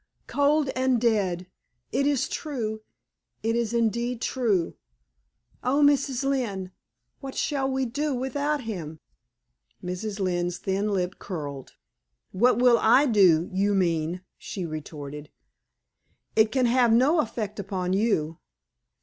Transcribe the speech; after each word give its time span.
cold 0.25 0.69
and 0.69 0.99
dead! 0.99 1.45
It 1.91 2.07
is 2.07 2.27
true 2.27 2.81
it 3.43 3.55
is 3.55 3.71
indeed 3.71 4.19
true. 4.19 4.75
Oh, 5.63 5.83
Mrs. 5.83 6.23
Lynne! 6.27 6.71
what 7.19 7.35
shall 7.35 7.69
we 7.69 7.85
do 7.85 8.11
without 8.11 8.61
him?" 8.61 8.99
Mrs. 9.83 10.19
Lynne's 10.19 10.57
thin 10.57 10.91
lip 10.91 11.19
curled. 11.19 11.75
"What 12.31 12.57
will 12.57 12.79
I 12.79 13.05
do, 13.05 13.47
you 13.53 13.75
mean?" 13.75 14.21
she 14.39 14.65
retorted. 14.65 15.29
"It 16.35 16.51
can 16.51 16.65
have 16.65 16.91
no 16.91 17.19
effect 17.19 17.59
upon 17.59 17.93
you. 17.93 18.39